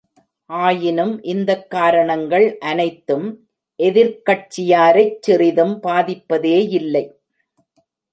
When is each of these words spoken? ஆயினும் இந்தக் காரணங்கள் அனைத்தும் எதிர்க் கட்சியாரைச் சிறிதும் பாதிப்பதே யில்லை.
ஆயினும் 0.49 1.23
இந்தக் 1.23 1.69
காரணங்கள் 1.69 2.57
அனைத்தும் 2.61 3.27
எதிர்க் 3.79 4.21
கட்சியாரைச் 4.25 5.19
சிறிதும் 5.19 5.79
பாதிப்பதே 5.83 6.55
யில்லை. 6.67 7.05